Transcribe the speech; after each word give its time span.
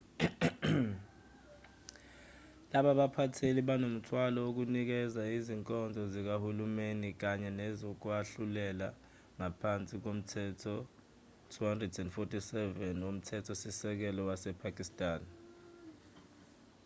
laba 2.71 2.91
baphatheli 2.99 3.61
banomthwalo 3.69 4.39
wokunikeza 4.47 5.21
izinkonzo 5.37 6.01
zikahulumeni 6.13 7.09
kanye 7.21 7.49
nezokwahlulela 7.59 8.87
ngaphansi 9.37 9.95
komthetho 10.05 10.75
247 11.53 13.05
womthetho-sisekelo 13.05 14.21
wasepakistan 14.29 15.19